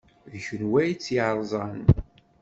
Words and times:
D 0.31 0.33
kenwi 0.45 0.77
ay 0.81 0.93
tt-yerẓan? 0.95 1.77